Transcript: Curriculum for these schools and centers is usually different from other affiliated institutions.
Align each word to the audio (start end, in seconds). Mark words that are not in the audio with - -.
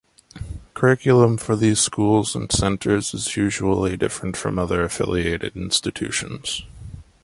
Curriculum 0.73 1.37
for 1.37 1.55
these 1.55 1.79
schools 1.79 2.35
and 2.35 2.51
centers 2.51 3.13
is 3.13 3.37
usually 3.37 3.95
different 3.97 4.35
from 4.35 4.57
other 4.57 4.83
affiliated 4.83 5.55
institutions. 5.55 6.63